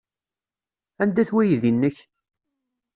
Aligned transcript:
Anda-t 1.01 1.29
weydi-nnek? 1.35 1.97